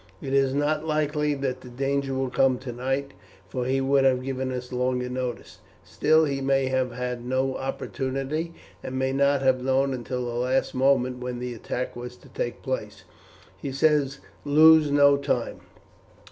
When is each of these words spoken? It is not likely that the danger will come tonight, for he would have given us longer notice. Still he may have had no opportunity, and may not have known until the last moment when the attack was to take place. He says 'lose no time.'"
It 0.19 0.33
is 0.33 0.55
not 0.55 0.83
likely 0.83 1.35
that 1.35 1.61
the 1.61 1.69
danger 1.69 2.15
will 2.15 2.31
come 2.31 2.57
tonight, 2.57 3.11
for 3.47 3.65
he 3.65 3.79
would 3.79 4.03
have 4.03 4.23
given 4.23 4.51
us 4.51 4.71
longer 4.71 5.09
notice. 5.09 5.59
Still 5.83 6.25
he 6.25 6.41
may 6.41 6.69
have 6.69 6.91
had 6.91 7.23
no 7.23 7.55
opportunity, 7.57 8.55
and 8.81 8.97
may 8.97 9.13
not 9.13 9.43
have 9.43 9.61
known 9.61 9.93
until 9.93 10.25
the 10.25 10.33
last 10.33 10.73
moment 10.73 11.19
when 11.19 11.37
the 11.37 11.53
attack 11.53 11.95
was 11.95 12.17
to 12.17 12.29
take 12.29 12.63
place. 12.63 13.03
He 13.57 13.71
says 13.71 14.17
'lose 14.43 14.89
no 14.89 15.17
time.'" 15.17 15.59